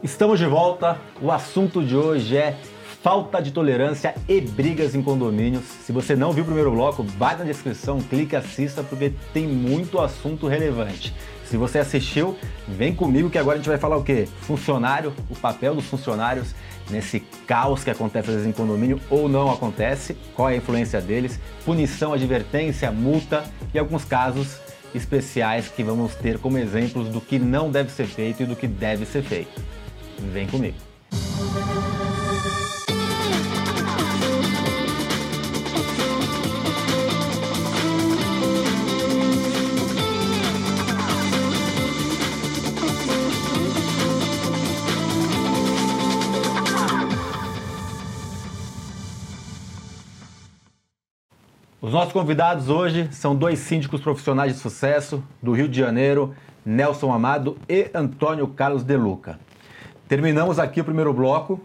Estamos 0.00 0.38
de 0.38 0.46
volta. 0.46 0.96
O 1.20 1.32
assunto 1.32 1.82
de 1.82 1.96
hoje 1.96 2.36
é 2.36 2.56
falta 3.02 3.42
de 3.42 3.50
tolerância 3.50 4.14
e 4.28 4.40
brigas 4.40 4.94
em 4.94 5.02
condomínios. 5.02 5.64
Se 5.64 5.90
você 5.90 6.14
não 6.14 6.30
viu 6.30 6.44
o 6.44 6.46
primeiro 6.46 6.70
bloco, 6.70 7.02
vai 7.02 7.36
na 7.36 7.42
descrição, 7.42 8.00
clique 8.00 8.36
assista 8.36 8.84
porque 8.84 9.12
tem 9.34 9.48
muito 9.48 9.98
assunto 9.98 10.46
relevante. 10.46 11.12
Se 11.44 11.56
você 11.56 11.80
assistiu, 11.80 12.38
vem 12.68 12.94
comigo 12.94 13.28
que 13.28 13.38
agora 13.38 13.56
a 13.56 13.58
gente 13.58 13.68
vai 13.68 13.78
falar 13.78 13.96
o 13.96 14.04
quê? 14.04 14.28
Funcionário, 14.42 15.12
o 15.28 15.34
papel 15.34 15.74
dos 15.74 15.86
funcionários 15.86 16.54
nesse 16.88 17.18
caos 17.44 17.82
que 17.82 17.90
acontece 17.90 18.28
às 18.28 18.34
vezes 18.36 18.48
em 18.48 18.52
condomínio 18.52 19.00
ou 19.10 19.28
não 19.28 19.50
acontece, 19.50 20.16
qual 20.36 20.48
é 20.48 20.52
a 20.52 20.56
influência 20.56 21.00
deles, 21.00 21.40
punição, 21.64 22.12
advertência, 22.12 22.92
multa 22.92 23.42
e 23.74 23.78
alguns 23.80 24.04
casos 24.04 24.60
especiais 24.94 25.68
que 25.68 25.82
vamos 25.82 26.14
ter 26.14 26.38
como 26.38 26.56
exemplos 26.56 27.08
do 27.08 27.20
que 27.20 27.38
não 27.38 27.68
deve 27.68 27.90
ser 27.90 28.06
feito 28.06 28.44
e 28.44 28.46
do 28.46 28.54
que 28.54 28.68
deve 28.68 29.04
ser 29.04 29.22
feito. 29.22 29.67
Vem 30.18 30.46
comigo. 30.46 30.76
Os 51.80 51.94
nossos 51.94 52.12
convidados 52.12 52.68
hoje 52.68 53.08
são 53.12 53.34
dois 53.34 53.60
síndicos 53.60 54.02
profissionais 54.02 54.52
de 54.52 54.58
sucesso 54.58 55.24
do 55.42 55.52
Rio 55.52 55.66
de 55.66 55.78
Janeiro, 55.78 56.34
Nelson 56.62 57.10
Amado 57.10 57.56
e 57.66 57.90
Antônio 57.94 58.46
Carlos 58.48 58.84
De 58.84 58.94
Luca. 58.94 59.38
Terminamos 60.08 60.58
aqui 60.58 60.80
o 60.80 60.84
primeiro 60.84 61.12
bloco. 61.12 61.60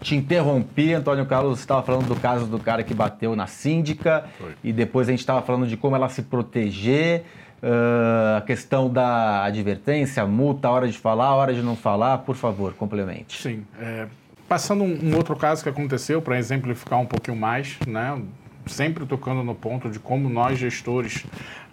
Te 0.00 0.14
interrompi, 0.14 0.94
Antônio 0.94 1.26
Carlos 1.26 1.58
estava 1.58 1.82
falando 1.82 2.06
do 2.06 2.14
caso 2.14 2.46
do 2.46 2.60
cara 2.60 2.84
que 2.84 2.94
bateu 2.94 3.34
na 3.34 3.48
síndica 3.48 4.26
Foi. 4.38 4.54
e 4.62 4.72
depois 4.72 5.08
a 5.08 5.10
gente 5.10 5.20
estava 5.20 5.42
falando 5.42 5.66
de 5.66 5.76
como 5.76 5.96
ela 5.96 6.08
se 6.08 6.22
proteger, 6.22 7.24
uh, 7.60 8.36
a 8.36 8.40
questão 8.42 8.88
da 8.88 9.42
advertência, 9.42 10.24
multa, 10.24 10.68
a 10.68 10.70
hora 10.70 10.86
de 10.86 10.96
falar, 10.96 11.26
a 11.26 11.34
hora 11.34 11.52
de 11.52 11.60
não 11.60 11.74
falar. 11.74 12.18
Por 12.18 12.36
favor, 12.36 12.74
complemente. 12.74 13.42
Sim. 13.42 13.64
É, 13.80 14.06
passando 14.48 14.84
um, 14.84 14.98
um 15.02 15.16
outro 15.16 15.34
caso 15.34 15.64
que 15.64 15.68
aconteceu, 15.68 16.22
para 16.22 16.38
exemplificar 16.38 17.00
um 17.00 17.06
pouquinho 17.06 17.36
mais, 17.36 17.76
né? 17.84 18.22
sempre 18.66 19.06
tocando 19.06 19.42
no 19.42 19.54
ponto 19.54 19.90
de 19.90 19.98
como 19.98 20.28
nós, 20.28 20.58
gestores, 20.58 21.24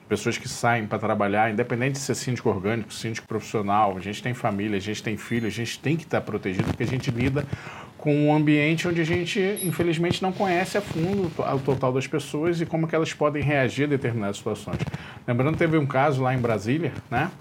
pessoas 0.08 0.38
que 0.38 0.48
saem 0.48 0.86
para 0.86 1.00
trabalhar, 1.00 1.52
independente 1.52 1.94
de 1.94 2.00
ser 2.00 2.16
síndico 2.16 2.50
orgânico, 2.50 2.94
síndico 2.94 3.28
profissional, 3.28 3.98
a 3.98 4.00
gente 4.00 4.22
tem 4.22 4.34
família, 4.34 4.78
a 4.78 4.82
gente 4.82 5.02
tem 5.02 5.18
filho, 5.18 5.48
a 5.48 5.52
gente 5.52 5.80
tem 5.80 5.98
que 5.98 6.04
estar 6.04 6.22
protegido 6.22 6.66
porque 6.66 6.84
a 6.84 6.88
gente 6.88 7.10
lida 7.10 7.46
com 7.98 8.28
um 8.28 8.36
ambiente 8.36 8.88
onde 8.88 9.02
a 9.02 9.04
gente, 9.04 9.40
infelizmente, 9.64 10.22
não 10.22 10.32
conhece 10.32 10.78
a 10.78 10.82
fundo 10.82 11.32
o 11.38 11.60
total 11.60 11.92
das 11.92 12.06
pessoas 12.06 12.62
e 12.62 12.66
como 12.66 12.88
que 12.88 12.96
elas 12.96 13.12
podem 13.14 13.42
reagir 13.42 13.86
a 13.86 13.88
determinadas 13.88 14.38
situações. 14.38 14.78
Lembrando, 15.28 15.58
teve 15.58 15.76
um 15.78 15.88
caso 15.88 16.22
lá 16.22 16.34
em 16.34 16.38
Brasília, 16.38 16.94
né? 17.10 17.32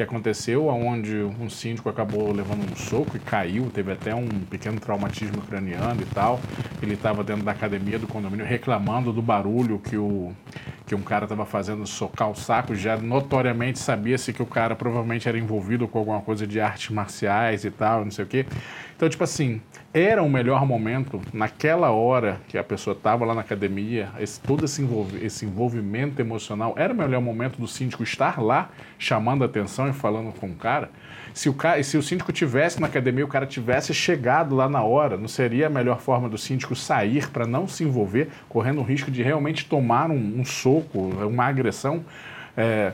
Que 0.00 0.04
aconteceu, 0.04 0.66
onde 0.68 1.14
um 1.14 1.50
síndico 1.50 1.90
acabou 1.90 2.32
levando 2.32 2.64
um 2.72 2.74
soco 2.74 3.18
e 3.18 3.20
caiu, 3.20 3.70
teve 3.70 3.92
até 3.92 4.14
um 4.14 4.26
pequeno 4.26 4.80
traumatismo 4.80 5.42
craniano 5.42 6.00
e 6.00 6.06
tal. 6.06 6.40
Ele 6.82 6.94
estava 6.94 7.22
dentro 7.22 7.44
da 7.44 7.52
academia 7.52 7.98
do 7.98 8.06
condomínio 8.06 8.46
reclamando 8.46 9.12
do 9.12 9.20
barulho 9.20 9.78
que, 9.78 9.98
o, 9.98 10.32
que 10.86 10.94
um 10.94 11.02
cara 11.02 11.26
estava 11.26 11.44
fazendo 11.44 11.86
socar 11.86 12.30
o 12.30 12.34
saco. 12.34 12.74
Já 12.74 12.96
notoriamente 12.96 13.78
sabia-se 13.78 14.32
que 14.32 14.42
o 14.42 14.46
cara 14.46 14.74
provavelmente 14.74 15.28
era 15.28 15.38
envolvido 15.38 15.86
com 15.86 15.98
alguma 15.98 16.22
coisa 16.22 16.46
de 16.46 16.58
artes 16.58 16.88
marciais 16.88 17.66
e 17.66 17.70
tal, 17.70 18.02
não 18.02 18.10
sei 18.10 18.24
o 18.24 18.28
quê. 18.28 18.46
Então, 19.00 19.08
tipo 19.08 19.24
assim, 19.24 19.62
era 19.94 20.22
o 20.22 20.28
melhor 20.28 20.66
momento, 20.66 21.22
naquela 21.32 21.90
hora 21.90 22.38
que 22.46 22.58
a 22.58 22.62
pessoa 22.62 22.94
estava 22.94 23.24
lá 23.24 23.34
na 23.34 23.40
academia, 23.40 24.10
esse, 24.20 24.38
todo 24.38 24.66
esse, 24.66 24.82
envolv 24.82 25.16
esse 25.24 25.46
envolvimento 25.46 26.20
emocional, 26.20 26.74
era 26.76 26.92
o 26.92 26.96
melhor 26.96 27.22
momento 27.22 27.58
do 27.58 27.66
síndico 27.66 28.02
estar 28.02 28.38
lá, 28.42 28.68
chamando 28.98 29.42
a 29.42 29.46
atenção 29.46 29.88
e 29.88 29.94
falando 29.94 30.34
com 30.38 30.48
o 30.48 30.54
cara. 30.54 30.90
Se 31.32 31.48
o, 31.48 31.54
cara, 31.54 31.82
se 31.82 31.96
o 31.96 32.02
síndico 32.02 32.30
tivesse 32.30 32.78
na 32.78 32.88
academia, 32.88 33.24
o 33.24 33.28
cara 33.28 33.46
tivesse 33.46 33.94
chegado 33.94 34.54
lá 34.54 34.68
na 34.68 34.82
hora, 34.82 35.16
não 35.16 35.28
seria 35.28 35.68
a 35.68 35.70
melhor 35.70 35.98
forma 35.98 36.28
do 36.28 36.36
síndico 36.36 36.76
sair 36.76 37.30
para 37.30 37.46
não 37.46 37.66
se 37.66 37.84
envolver, 37.84 38.28
correndo 38.50 38.82
o 38.82 38.84
risco 38.84 39.10
de 39.10 39.22
realmente 39.22 39.64
tomar 39.64 40.10
um, 40.10 40.40
um 40.40 40.44
soco, 40.44 40.98
uma 40.98 41.46
agressão? 41.46 42.04
É, 42.54 42.92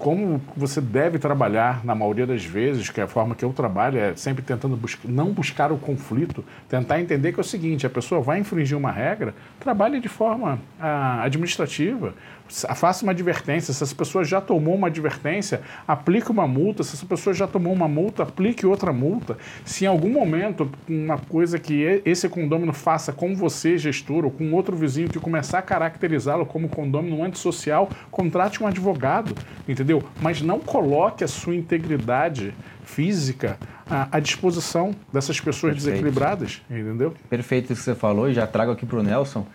como 0.00 0.40
você 0.56 0.80
deve 0.80 1.18
trabalhar, 1.18 1.84
na 1.84 1.94
maioria 1.94 2.26
das 2.26 2.42
vezes, 2.42 2.88
que 2.88 3.00
é 3.00 3.04
a 3.04 3.06
forma 3.06 3.34
que 3.34 3.44
eu 3.44 3.52
trabalho 3.52 3.98
é 3.98 4.16
sempre 4.16 4.42
tentando 4.42 4.74
bus 4.74 4.96
não 5.04 5.30
buscar 5.30 5.70
o 5.70 5.76
conflito, 5.76 6.42
tentar 6.70 6.98
entender 7.00 7.32
que 7.32 7.38
é 7.38 7.42
o 7.42 7.44
seguinte: 7.44 7.86
a 7.86 7.90
pessoa 7.90 8.20
vai 8.22 8.40
infringir 8.40 8.76
uma 8.76 8.90
regra, 8.90 9.34
trabalhe 9.60 10.00
de 10.00 10.08
forma 10.08 10.58
ah, 10.80 11.22
administrativa, 11.22 12.14
faça 12.50 13.04
uma 13.04 13.12
advertência. 13.12 13.72
Se 13.72 13.82
essa 13.82 13.94
pessoa 13.94 14.24
já 14.24 14.40
tomou 14.40 14.74
uma 14.74 14.88
advertência, 14.88 15.62
aplique 15.86 16.30
uma 16.30 16.46
multa. 16.46 16.82
Se 16.82 16.96
essa 16.96 17.06
pessoa 17.06 17.32
já 17.32 17.46
tomou 17.46 17.72
uma 17.72 17.88
multa, 17.88 18.24
aplique 18.24 18.66
outra 18.66 18.92
multa. 18.92 19.38
Se 19.64 19.84
em 19.84 19.88
algum 19.88 20.10
momento 20.10 20.70
uma 20.88 21.18
coisa 21.18 21.58
que 21.58 22.02
esse 22.04 22.28
condômino 22.28 22.72
faça 22.72 23.12
com 23.12 23.34
você, 23.34 23.78
gestor, 23.78 24.24
ou 24.24 24.30
com 24.30 24.52
outro 24.52 24.76
vizinho 24.76 25.08
que 25.08 25.18
começar 25.18 25.58
a 25.58 25.62
caracterizá-lo 25.62 26.44
como 26.44 26.68
condômino 26.68 27.22
antissocial, 27.22 27.88
contrate 28.10 28.62
um 28.62 28.66
advogado, 28.66 29.34
entendeu? 29.68 30.02
Mas 30.20 30.42
não 30.42 30.58
coloque 30.58 31.24
a 31.24 31.28
sua 31.28 31.54
integridade 31.54 32.54
física 32.84 33.58
à, 33.88 34.18
disposição 34.20 34.94
dessas 35.12 35.40
pessoas 35.40 35.74
Perfeito. 35.74 35.94
desequilibradas, 35.94 36.62
entendeu? 36.70 37.14
Perfeito 37.28 37.72
isso 37.72 37.82
que 37.82 37.84
você 37.84 37.94
falou 37.94 38.28
e 38.28 38.34
já 38.34 38.46
trago 38.46 38.72
aqui 38.72 38.86
para 38.86 38.98
o 38.98 39.02
Nelson 39.02 39.46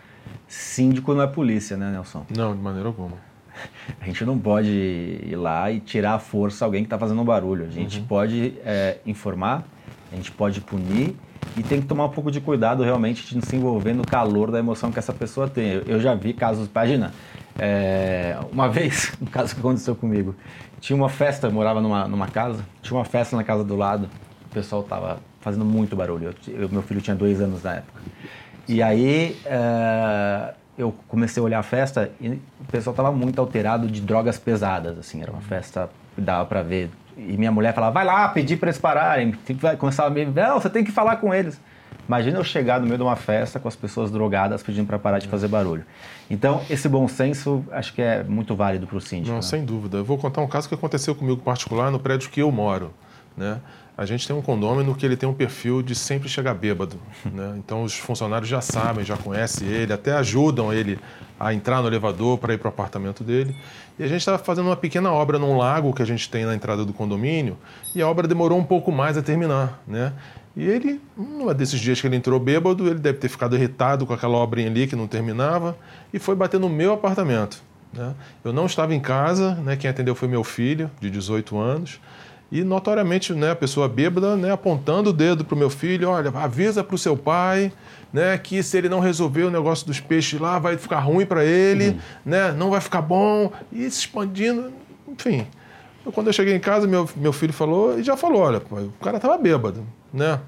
Síndico 0.48 1.12
não 1.12 1.22
é 1.22 1.26
polícia, 1.26 1.76
né, 1.76 1.90
Nelson? 1.90 2.24
Não, 2.36 2.54
de 2.54 2.62
maneira 2.62 2.88
alguma. 2.88 3.16
A 4.00 4.04
gente 4.04 4.24
não 4.24 4.38
pode 4.38 4.68
ir 4.70 5.36
lá 5.36 5.70
e 5.70 5.80
tirar 5.80 6.14
a 6.14 6.18
força 6.18 6.64
alguém 6.64 6.82
que 6.82 6.86
está 6.86 6.98
fazendo 6.98 7.20
um 7.20 7.24
barulho. 7.24 7.64
A 7.64 7.70
gente 7.70 7.98
uhum. 7.98 8.06
pode 8.06 8.54
é, 8.64 8.98
informar, 9.06 9.64
a 10.12 10.16
gente 10.16 10.30
pode 10.30 10.60
punir 10.60 11.16
e 11.56 11.62
tem 11.62 11.80
que 11.80 11.86
tomar 11.86 12.06
um 12.06 12.10
pouco 12.10 12.30
de 12.30 12.40
cuidado 12.40 12.82
realmente 12.82 13.34
de 13.34 13.44
se 13.44 13.56
envolver 13.56 13.94
no 13.94 14.04
calor 14.04 14.50
da 14.50 14.58
emoção 14.58 14.92
que 14.92 14.98
essa 14.98 15.12
pessoa 15.12 15.48
tem. 15.48 15.70
Eu, 15.70 15.82
eu 15.82 16.00
já 16.00 16.14
vi 16.14 16.32
casos, 16.32 16.68
imagina, 16.68 17.12
é, 17.58 18.38
uma 18.52 18.68
vez, 18.70 19.12
um 19.20 19.26
caso 19.26 19.54
que 19.54 19.60
aconteceu 19.60 19.94
comigo, 19.94 20.34
tinha 20.80 20.96
uma 20.96 21.08
festa, 21.08 21.46
eu 21.46 21.52
morava 21.52 21.80
numa, 21.80 22.06
numa 22.06 22.28
casa, 22.28 22.64
tinha 22.82 22.96
uma 22.96 23.04
festa 23.04 23.36
na 23.36 23.44
casa 23.44 23.64
do 23.64 23.74
lado, 23.74 24.08
o 24.50 24.54
pessoal 24.54 24.82
estava 24.82 25.18
fazendo 25.40 25.64
muito 25.64 25.96
barulho. 25.96 26.34
Eu, 26.46 26.62
eu, 26.62 26.68
meu 26.68 26.82
filho 26.82 27.00
tinha 27.00 27.16
dois 27.16 27.40
anos 27.40 27.62
na 27.62 27.76
época. 27.76 28.00
E 28.68 28.82
aí 28.82 29.36
uh, 29.46 30.54
eu 30.76 30.94
comecei 31.08 31.40
a 31.40 31.44
olhar 31.44 31.58
a 31.58 31.62
festa 31.62 32.10
e 32.20 32.28
o 32.28 32.64
pessoal 32.70 32.92
estava 32.92 33.12
muito 33.12 33.40
alterado 33.40 33.86
de 33.86 34.00
drogas 34.00 34.38
pesadas, 34.38 34.98
assim, 34.98 35.22
era 35.22 35.30
uma 35.30 35.40
festa 35.40 35.88
que 36.14 36.20
dava 36.20 36.44
para 36.46 36.62
ver. 36.62 36.90
E 37.16 37.36
minha 37.36 37.50
mulher 37.50 37.74
falava, 37.74 37.94
vai 37.94 38.04
lá, 38.04 38.28
pedir 38.28 38.56
para 38.58 38.68
eles 38.68 38.78
pararem. 38.78 39.34
Começava 39.78 40.08
a 40.08 40.10
me 40.10 40.26
não, 40.26 40.60
você 40.60 40.68
tem 40.68 40.84
que 40.84 40.92
falar 40.92 41.16
com 41.16 41.32
eles. 41.32 41.58
Imagina 42.06 42.38
eu 42.38 42.44
chegar 42.44 42.78
no 42.78 42.86
meio 42.86 42.98
de 42.98 43.02
uma 43.02 43.16
festa 43.16 43.58
com 43.58 43.66
as 43.66 43.74
pessoas 43.74 44.10
drogadas 44.10 44.62
pedindo 44.62 44.86
para 44.86 44.98
parar 44.98 45.18
de 45.18 45.26
fazer 45.26 45.48
barulho. 45.48 45.84
Então, 46.30 46.62
esse 46.70 46.88
bom 46.88 47.08
senso 47.08 47.64
acho 47.72 47.92
que 47.94 48.02
é 48.02 48.22
muito 48.22 48.54
válido 48.54 48.86
para 48.86 48.96
o 48.96 49.00
síndico. 49.00 49.30
Não, 49.30 49.36
né? 49.36 49.42
sem 49.42 49.64
dúvida. 49.64 49.96
Eu 49.96 50.04
vou 50.04 50.16
contar 50.16 50.40
um 50.40 50.46
caso 50.46 50.68
que 50.68 50.74
aconteceu 50.74 51.14
comigo 51.14 51.40
particular 51.40 51.90
no 51.90 51.98
prédio 51.98 52.30
que 52.30 52.40
eu 52.40 52.52
moro. 52.52 52.92
Né? 53.36 53.60
A 53.98 54.04
gente 54.04 54.26
tem 54.26 54.36
um 54.36 54.42
condômino 54.42 54.94
que 54.94 55.06
ele 55.06 55.16
tem 55.16 55.28
um 55.28 55.32
perfil 55.32 55.82
de 55.82 55.94
sempre 55.94 56.28
chegar 56.28 56.54
bêbado. 56.54 56.96
Né? 57.24 57.54
Então 57.58 57.82
os 57.82 57.94
funcionários 57.94 58.48
já 58.48 58.60
sabem, 58.60 59.04
já 59.04 59.16
conhecem 59.16 59.66
ele, 59.68 59.92
até 59.92 60.12
ajudam 60.12 60.72
ele 60.72 60.98
a 61.40 61.52
entrar 61.52 61.80
no 61.80 61.88
elevador 61.88 62.38
para 62.38 62.54
ir 62.54 62.58
para 62.58 62.66
o 62.66 62.68
apartamento 62.68 63.24
dele. 63.24 63.56
E 63.98 64.04
a 64.04 64.06
gente 64.06 64.18
estava 64.18 64.38
fazendo 64.38 64.66
uma 64.66 64.76
pequena 64.76 65.10
obra 65.10 65.38
num 65.38 65.56
lago 65.56 65.92
que 65.94 66.02
a 66.02 66.04
gente 66.04 66.30
tem 66.30 66.44
na 66.44 66.54
entrada 66.54 66.84
do 66.84 66.92
condomínio 66.92 67.56
e 67.94 68.02
a 68.02 68.08
obra 68.08 68.28
demorou 68.28 68.58
um 68.58 68.64
pouco 68.64 68.92
mais 68.92 69.16
a 69.16 69.22
terminar. 69.22 69.82
Né? 69.86 70.12
E 70.54 70.64
ele, 70.64 71.00
num 71.16 71.52
desses 71.54 71.80
dias 71.80 72.00
que 72.00 72.06
ele 72.06 72.16
entrou 72.16 72.38
bêbado, 72.38 72.86
ele 72.88 72.98
deve 72.98 73.18
ter 73.18 73.28
ficado 73.28 73.56
irritado 73.56 74.06
com 74.06 74.12
aquela 74.12 74.38
obrinha 74.38 74.68
ali 74.68 74.86
que 74.86 74.96
não 74.96 75.06
terminava 75.06 75.76
e 76.12 76.18
foi 76.18 76.34
bater 76.34 76.60
no 76.60 76.68
meu 76.68 76.92
apartamento. 76.92 77.62
Né? 77.92 78.14
Eu 78.44 78.52
não 78.52 78.66
estava 78.66 78.94
em 78.94 79.00
casa, 79.00 79.54
né? 79.56 79.76
quem 79.76 79.88
atendeu 79.88 80.14
foi 80.14 80.28
meu 80.28 80.44
filho, 80.44 80.90
de 81.00 81.10
18 81.10 81.58
anos. 81.58 82.00
E 82.50 82.62
notoriamente, 82.62 83.34
né, 83.34 83.50
a 83.50 83.56
pessoa 83.56 83.88
bêbada, 83.88 84.36
né, 84.36 84.52
apontando 84.52 85.10
o 85.10 85.12
dedo 85.12 85.44
para 85.44 85.54
o 85.54 85.58
meu 85.58 85.68
filho, 85.68 86.08
olha, 86.08 86.30
avisa 86.30 86.84
para 86.84 86.94
o 86.94 86.98
seu 86.98 87.16
pai, 87.16 87.72
né, 88.12 88.38
que 88.38 88.62
se 88.62 88.78
ele 88.78 88.88
não 88.88 89.00
resolver 89.00 89.42
o 89.42 89.50
negócio 89.50 89.84
dos 89.84 89.98
peixes 89.98 90.38
lá, 90.40 90.58
vai 90.58 90.76
ficar 90.76 91.00
ruim 91.00 91.26
para 91.26 91.44
ele, 91.44 91.88
uhum. 91.88 91.98
né, 92.24 92.52
não 92.52 92.70
vai 92.70 92.80
ficar 92.80 93.02
bom, 93.02 93.50
e 93.72 93.90
se 93.90 94.00
expandindo, 94.00 94.72
enfim. 95.08 95.46
Quando 96.14 96.28
eu 96.28 96.32
cheguei 96.32 96.54
em 96.54 96.60
casa, 96.60 96.86
meu, 96.86 97.08
meu 97.16 97.32
filho 97.32 97.52
falou, 97.52 97.98
e 97.98 98.02
já 98.04 98.16
falou, 98.16 98.42
olha, 98.42 98.58
o 98.58 99.04
cara 99.04 99.16
estava 99.16 99.36
bêbado, 99.36 99.84
né, 100.12 100.38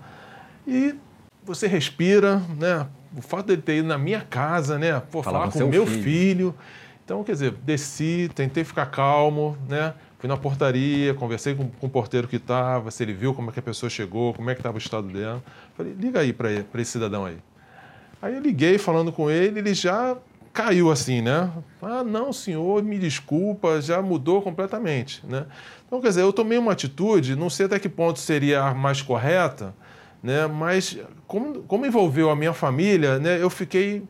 e 0.66 0.94
você 1.44 1.66
respira, 1.66 2.40
né, 2.56 2.86
o 3.16 3.20
fato 3.20 3.46
dele 3.46 3.62
ter 3.62 3.78
ido 3.78 3.88
na 3.88 3.98
minha 3.98 4.20
casa, 4.20 4.78
né, 4.78 5.02
falar 5.22 5.50
com 5.50 5.64
o 5.64 5.68
meu 5.68 5.84
filho. 5.84 6.02
filho. 6.02 6.54
Então, 7.04 7.24
quer 7.24 7.32
dizer, 7.32 7.52
desci, 7.64 8.30
tentei 8.34 8.62
ficar 8.62 8.86
calmo, 8.86 9.56
né, 9.66 9.94
Fui 10.18 10.28
na 10.28 10.36
portaria, 10.36 11.14
conversei 11.14 11.54
com, 11.54 11.68
com 11.68 11.86
o 11.86 11.90
porteiro 11.90 12.26
que 12.26 12.36
estava, 12.36 12.90
se 12.90 13.02
ele 13.02 13.12
viu 13.12 13.32
como 13.32 13.50
é 13.50 13.52
que 13.52 13.60
a 13.60 13.62
pessoa 13.62 13.88
chegou, 13.88 14.34
como 14.34 14.50
é 14.50 14.54
que 14.54 14.60
estava 14.60 14.76
o 14.76 14.78
estado 14.78 15.06
dela. 15.08 15.42
Falei, 15.76 15.94
liga 15.98 16.20
aí 16.20 16.32
para 16.32 16.50
esse 16.52 16.92
cidadão 16.92 17.24
aí. 17.24 17.38
Aí 18.20 18.34
eu 18.34 18.40
liguei 18.40 18.78
falando 18.78 19.12
com 19.12 19.30
ele, 19.30 19.60
ele 19.60 19.74
já 19.74 20.16
caiu 20.52 20.90
assim, 20.90 21.22
né? 21.22 21.52
Ah, 21.80 22.02
não, 22.02 22.32
senhor, 22.32 22.82
me 22.82 22.98
desculpa, 22.98 23.80
já 23.80 24.02
mudou 24.02 24.42
completamente, 24.42 25.24
né? 25.24 25.46
Então, 25.86 26.00
quer 26.00 26.08
dizer, 26.08 26.22
eu 26.22 26.32
tomei 26.32 26.58
uma 26.58 26.72
atitude, 26.72 27.36
não 27.36 27.48
sei 27.48 27.66
até 27.66 27.78
que 27.78 27.88
ponto 27.88 28.18
seria 28.18 28.62
a 28.62 28.74
mais 28.74 29.00
correta, 29.00 29.72
né? 30.20 30.48
Mas 30.48 30.98
como, 31.28 31.62
como 31.62 31.86
envolveu 31.86 32.28
a 32.28 32.34
minha 32.34 32.52
família, 32.52 33.20
né? 33.20 33.40
Eu 33.40 33.48
fiquei 33.48 34.02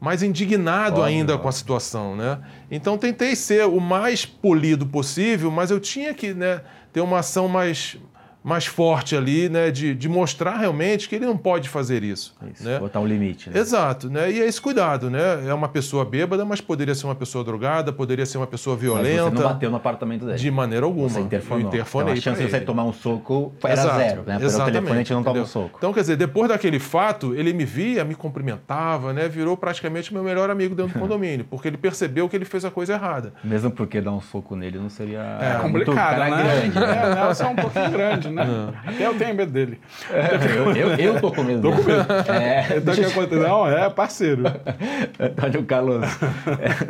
mais 0.00 0.22
indignado 0.22 1.00
óbvio, 1.00 1.04
ainda 1.04 1.38
com 1.38 1.48
a 1.48 1.52
situação, 1.52 2.14
né? 2.14 2.38
Então 2.70 2.98
tentei 2.98 3.34
ser 3.34 3.66
o 3.66 3.80
mais 3.80 4.26
polido 4.26 4.86
possível, 4.86 5.50
mas 5.50 5.70
eu 5.70 5.80
tinha 5.80 6.12
que 6.12 6.34
né, 6.34 6.60
ter 6.92 7.00
uma 7.00 7.20
ação 7.20 7.48
mais 7.48 7.96
mais 8.44 8.66
forte 8.66 9.16
ali, 9.16 9.48
né, 9.48 9.70
de, 9.70 9.94
de 9.94 10.06
mostrar 10.06 10.58
realmente 10.58 11.08
que 11.08 11.14
ele 11.14 11.24
não 11.24 11.36
pode 11.36 11.66
fazer 11.66 12.04
isso. 12.04 12.36
isso 12.52 12.62
né? 12.62 12.78
Botar 12.78 13.00
um 13.00 13.06
limite. 13.06 13.48
Né? 13.48 13.58
Exato, 13.58 14.10
né? 14.10 14.30
E 14.30 14.38
é 14.38 14.44
esse 14.44 14.60
cuidado, 14.60 15.08
né? 15.08 15.48
É 15.48 15.54
uma 15.54 15.66
pessoa 15.66 16.04
bêbada, 16.04 16.44
mas 16.44 16.60
poderia 16.60 16.94
ser 16.94 17.06
uma 17.06 17.14
pessoa 17.14 17.42
drogada, 17.42 17.90
poderia 17.90 18.26
ser 18.26 18.36
uma 18.36 18.46
pessoa 18.46 18.76
violenta. 18.76 19.22
Mas 19.22 19.32
você 19.32 19.42
não 19.42 19.50
bateu 19.50 19.70
no 19.70 19.76
apartamento 19.78 20.26
dele. 20.26 20.36
De 20.36 20.50
maneira 20.50 20.84
alguma. 20.84 21.08
Você 21.08 21.20
interfonou. 21.20 21.62
Eu 21.62 21.68
interfonei 21.68 22.14
então, 22.18 22.32
a 22.32 22.36
chance 22.36 22.44
de 22.44 22.50
você 22.50 22.60
tomar 22.60 22.84
um 22.84 22.92
soco 22.92 23.54
era 23.64 23.72
Exato, 23.72 23.96
zero, 23.96 24.22
né? 24.26 24.34
Pelo 24.36 24.44
exatamente, 24.44 24.72
telefone 24.72 24.92
a 24.92 24.98
gente 24.98 25.12
não 25.14 25.22
toma 25.22 25.40
um 25.40 25.46
soco. 25.46 25.78
Então, 25.78 25.92
quer 25.94 26.00
dizer, 26.00 26.16
depois 26.16 26.50
daquele 26.50 26.78
fato, 26.78 27.34
ele 27.34 27.54
me 27.54 27.64
via, 27.64 28.04
me 28.04 28.14
cumprimentava, 28.14 29.14
né? 29.14 29.26
Virou 29.26 29.56
praticamente 29.56 30.12
meu 30.12 30.22
melhor 30.22 30.50
amigo 30.50 30.74
dentro 30.74 30.92
do 30.92 30.98
condomínio, 31.00 31.46
porque 31.48 31.68
ele 31.68 31.78
percebeu 31.78 32.28
que 32.28 32.36
ele 32.36 32.44
fez 32.44 32.62
a 32.66 32.70
coisa 32.70 32.92
errada. 32.92 33.32
Mesmo 33.42 33.70
porque 33.70 34.02
dar 34.02 34.12
um 34.12 34.20
soco 34.20 34.54
nele 34.54 34.78
não 34.78 34.90
seria 34.90 35.38
é, 35.40 35.58
complicado, 35.62 36.18
né? 36.18 36.42
grande. 36.44 36.78
Né? 36.78 36.84
É, 36.84 37.14
não, 37.14 37.48
é 37.48 37.50
um 37.50 37.56
pouquinho 37.56 37.90
grande, 37.90 38.33
né? 38.34 38.72
Até 38.84 39.06
eu 39.06 39.14
tenho 39.16 39.34
medo 39.34 39.52
dele. 39.52 39.80
É, 40.10 40.58
eu, 40.58 40.76
eu, 40.76 40.94
eu, 40.96 41.20
tô 41.20 41.30
com 41.30 41.42
medo 41.42 41.62
tô 41.62 41.76
com 41.76 41.82
medo. 41.82 42.06
É, 42.30 42.78
então, 42.78 42.94
deixa... 42.94 43.26
que? 43.26 43.34
Não, 43.36 43.68
é 43.68 43.88
parceiro. 43.88 44.42
Antônio 45.18 45.64
Carlos, 45.64 46.04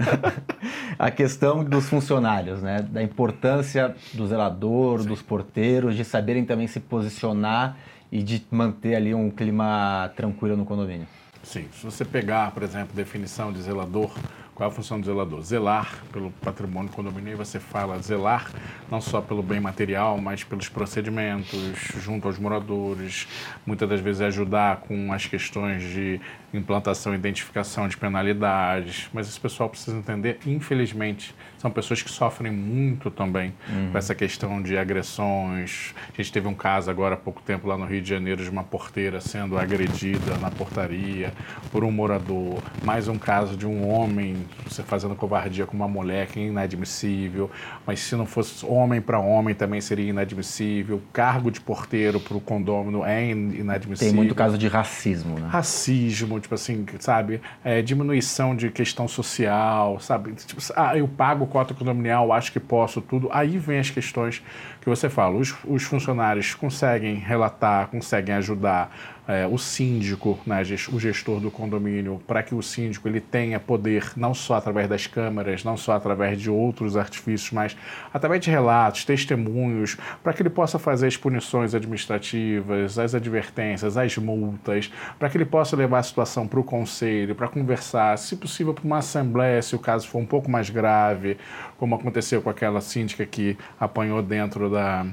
a 0.99 1.11
questão 1.11 1.62
dos 1.62 1.88
funcionários, 1.88 2.62
né? 2.62 2.85
Da 2.88 3.02
importância 3.02 3.94
do 4.12 4.26
zelador, 4.26 5.02
Sim. 5.02 5.08
dos 5.08 5.23
porteiros, 5.23 5.94
de 5.94 6.05
saberem 6.05 6.44
também 6.44 6.67
se 6.67 6.81
posicionar 6.81 7.76
e 8.11 8.23
de 8.23 8.44
manter 8.50 8.94
ali 8.94 9.14
um 9.14 9.31
clima 9.31 10.11
tranquilo 10.17 10.56
no 10.56 10.64
condomínio. 10.64 11.06
Sim, 11.43 11.67
se 11.73 11.85
você 11.85 12.05
pegar, 12.05 12.52
por 12.52 12.62
exemplo, 12.62 12.94
definição 12.94 13.52
de 13.52 13.61
zelador, 13.61 14.11
qual 14.54 14.68
é 14.68 14.72
a 14.72 14.74
função 14.74 15.00
do 15.00 15.06
zelador? 15.06 15.42
Zelar 15.42 16.02
pelo 16.12 16.30
patrimônio 16.30 16.90
condomínio 16.92 17.32
e 17.32 17.34
você 17.34 17.58
fala 17.58 17.98
zelar 18.00 18.50
não 18.88 19.00
só 19.00 19.20
pelo 19.20 19.42
bem 19.42 19.58
material, 19.58 20.16
mas 20.18 20.44
pelos 20.44 20.68
procedimentos 20.68 21.58
junto 22.00 22.28
aos 22.28 22.38
moradores, 22.38 23.26
muitas 23.66 23.88
das 23.88 24.00
vezes 24.00 24.22
ajudar 24.22 24.76
com 24.76 25.12
as 25.12 25.26
questões 25.26 25.82
de 25.82 26.20
implantação 26.52 27.12
e 27.12 27.16
identificação 27.16 27.88
de 27.88 27.96
penalidades. 27.96 29.08
Mas 29.12 29.28
esse 29.28 29.40
pessoal 29.40 29.68
precisa 29.68 29.96
entender, 29.96 30.38
infelizmente, 30.46 31.34
são 31.64 31.70
pessoas 31.70 32.02
que 32.02 32.11
sofrem 32.11 32.52
muito 32.52 33.11
também 33.11 33.55
uhum. 33.66 33.88
com 33.90 33.96
essa 33.96 34.14
questão 34.14 34.61
de 34.61 34.76
agressões. 34.76 35.94
A 36.12 36.16
gente 36.19 36.31
teve 36.31 36.46
um 36.46 36.52
caso 36.52 36.90
agora 36.90 37.14
há 37.14 37.16
pouco 37.16 37.40
tempo 37.40 37.66
lá 37.66 37.78
no 37.78 37.87
Rio 37.87 38.02
de 38.02 38.08
Janeiro 38.11 38.44
de 38.44 38.50
uma 38.50 38.62
porteira 38.62 39.19
sendo 39.19 39.56
agredida 39.56 40.37
na 40.43 40.50
portaria 40.50 41.32
por 41.72 41.82
um 41.82 41.90
morador. 41.90 42.62
Mais 42.84 43.08
um 43.08 43.16
caso 43.16 43.56
de 43.56 43.66
um 43.66 43.88
homem 43.88 44.44
você 44.66 44.82
fazendo 44.82 45.14
covardia 45.14 45.64
com 45.64 45.75
uma 45.75 45.88
mulher 45.88 46.26
que 46.26 46.38
é 46.38 46.43
inadmissível. 46.43 47.50
Mas 47.87 48.00
se 48.00 48.14
não 48.14 48.26
fosse 48.26 48.66
homem 48.66 49.00
para 49.00 49.19
homem 49.19 49.55
também 49.55 49.81
seria 49.81 50.11
inadmissível. 50.11 51.00
Cargo 51.14 51.50
de 51.50 51.62
porteiro 51.62 52.20
para 52.20 52.37
o 52.37 52.43
condômino 52.43 53.06
é 53.06 53.31
inadmissível. 53.31 54.12
Tem 54.12 54.14
muito 54.14 54.34
caso 54.34 54.58
de 54.58 54.69
racismo, 54.69 55.38
né? 55.38 55.49
Racismo, 55.49 56.38
tipo 56.40 56.55
assim, 56.55 56.84
sabe? 57.00 57.40
É, 57.64 57.81
diminuição 57.81 58.55
de 58.55 58.70
questão 58.70 59.08
social, 59.08 59.99
sabe? 59.99 60.34
Tipo, 60.34 60.61
ah, 60.76 60.94
eu 60.99 61.08
pago 61.08 61.46
cota 61.54 61.72
condominial, 61.72 62.32
acho 62.32 62.50
que 62.50 62.58
posso 62.58 63.00
tudo. 63.00 63.28
Aí 63.30 63.58
vem 63.58 63.78
as 63.78 63.88
questões 63.88 64.42
que 64.84 64.90
você 64.90 65.08
fala. 65.08 65.36
Os, 65.36 65.54
os 65.64 65.82
funcionários 65.82 66.54
conseguem 66.54 67.16
relatar, 67.16 67.88
conseguem 67.88 68.34
ajudar 68.34 68.94
é, 69.26 69.46
o 69.46 69.56
síndico, 69.56 70.38
né, 70.46 70.62
o 70.92 71.00
gestor 71.00 71.40
do 71.40 71.50
condomínio, 71.50 72.20
para 72.26 72.42
que 72.42 72.54
o 72.54 72.62
síndico 72.62 73.08
ele 73.08 73.20
tenha 73.20 73.58
poder 73.58 74.12
não 74.16 74.34
só 74.34 74.56
através 74.56 74.88
das 74.88 75.06
câmeras, 75.06 75.64
não 75.64 75.76
só 75.76 75.92
através 75.92 76.38
de 76.38 76.50
outros 76.50 76.96
artifícios, 76.96 77.50
mas 77.50 77.76
através 78.12 78.42
de 78.42 78.50
relatos, 78.50 79.04
testemunhos, 79.04 79.96
para 80.22 80.32
que 80.32 80.42
ele 80.42 80.50
possa 80.50 80.78
fazer 80.78 81.06
as 81.06 81.16
punições 81.16 81.75
administrativas, 81.75 82.98
as 82.98 83.14
advertências, 83.14 83.96
as 83.96 84.16
multas, 84.19 84.92
para 85.19 85.30
que 85.30 85.38
ele 85.38 85.46
possa 85.46 85.75
levar 85.75 86.00
a 86.00 86.02
situação 86.02 86.46
para 86.46 86.60
o 86.60 86.64
conselho, 86.64 87.34
para 87.34 87.48
conversar, 87.48 88.19
se 88.19 88.37
possível 88.37 88.75
para 88.75 88.84
uma 88.84 88.98
assembleia, 88.98 89.62
se 89.62 89.75
o 89.75 89.78
caso 89.78 90.06
for 90.06 90.19
um 90.19 90.26
pouco 90.26 90.50
mais 90.50 90.69
grave, 90.69 91.38
como 91.78 91.94
aconteceu 91.94 92.42
com 92.42 92.50
aquela 92.50 92.80
síndica 92.80 93.25
que 93.25 93.56
apanhou 93.80 94.22
dentro 94.22 94.69
da 94.75 95.06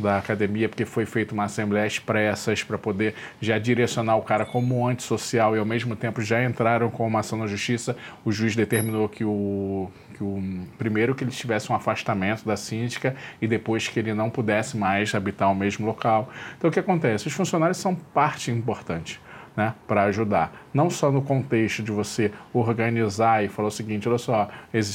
da 0.00 0.18
academia, 0.18 0.68
porque 0.68 0.84
foi 0.84 1.06
feita 1.06 1.34
uma 1.34 1.44
assembleia 1.44 1.86
expressas 1.86 2.62
para 2.62 2.78
poder 2.78 3.14
já 3.40 3.58
direcionar 3.58 4.16
o 4.16 4.22
cara 4.22 4.44
como 4.44 4.86
antissocial 4.88 5.54
e 5.54 5.58
ao 5.58 5.64
mesmo 5.64 5.94
tempo 5.94 6.20
já 6.22 6.42
entraram 6.42 6.90
com 6.90 7.06
uma 7.06 7.20
ação 7.20 7.38
na 7.38 7.46
justiça. 7.46 7.96
O 8.24 8.32
juiz 8.32 8.56
determinou 8.56 9.08
que 9.08 9.24
o, 9.24 9.90
que 10.16 10.22
o 10.22 10.42
primeiro 10.78 11.14
que 11.14 11.22
ele 11.22 11.30
tivesse 11.30 11.70
um 11.70 11.74
afastamento 11.74 12.44
da 12.44 12.56
síndica 12.56 13.14
e 13.40 13.46
depois 13.46 13.86
que 13.86 13.98
ele 13.98 14.14
não 14.14 14.30
pudesse 14.30 14.76
mais 14.76 15.14
habitar 15.14 15.50
o 15.50 15.54
mesmo 15.54 15.86
local. 15.86 16.30
Então 16.56 16.70
o 16.70 16.72
que 16.72 16.80
acontece? 16.80 17.28
Os 17.28 17.34
funcionários 17.34 17.78
são 17.78 17.94
parte 17.94 18.50
importante. 18.50 19.20
Né, 19.60 19.74
para 19.86 20.04
ajudar. 20.04 20.50
Não 20.72 20.88
só 20.88 21.12
no 21.12 21.20
contexto 21.20 21.82
de 21.82 21.92
você 21.92 22.32
organizar 22.50 23.44
e 23.44 23.48
falar 23.48 23.68
o 23.68 23.70
seguinte: 23.70 24.08
olha 24.08 24.16
só, 24.16 24.48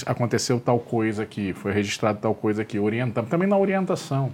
aconteceu 0.08 0.60
tal 0.60 0.80
coisa 0.80 1.22
aqui, 1.22 1.54
foi 1.54 1.72
registrado 1.72 2.18
tal 2.20 2.34
coisa 2.34 2.64
aqui, 2.64 2.80
orientando, 2.80 3.28
também 3.28 3.48
na 3.48 3.56
orientação 3.56 4.32